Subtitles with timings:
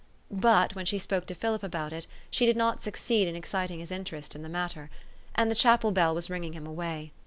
[0.31, 3.91] But, when she spoke to Philip about it, she did not succeed in exciting his
[3.91, 4.89] interest in the matter;
[5.35, 7.11] and the chapel bell was ringing him away.